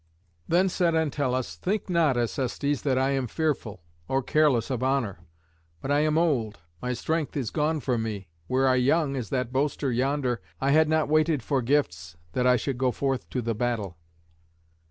Then 0.47 0.67
said 0.67 0.95
Entellus, 0.95 1.57
"Think 1.57 1.87
not, 1.87 2.17
Acestes, 2.17 2.81
that 2.81 2.97
I 2.97 3.11
am 3.11 3.27
fearful, 3.27 3.83
or 4.07 4.23
careless 4.23 4.71
of 4.71 4.81
honour. 4.81 5.19
But 5.79 5.91
I 5.91 5.99
am 5.99 6.17
old: 6.17 6.57
my 6.81 6.93
strength 6.93 7.37
is 7.37 7.51
gone 7.51 7.81
from 7.81 8.01
me. 8.01 8.27
Were 8.47 8.67
I 8.67 8.77
young, 8.77 9.15
as 9.15 9.29
that 9.29 9.53
boaster 9.53 9.91
yonder, 9.91 10.41
I 10.59 10.71
had 10.71 10.89
not 10.89 11.07
waited 11.07 11.43
for 11.43 11.61
gifts 11.61 12.17
that 12.33 12.47
I 12.47 12.55
should 12.55 12.79
go 12.79 12.89
forth 12.91 13.29
to 13.29 13.43
the 13.43 13.53
battle." 13.53 13.95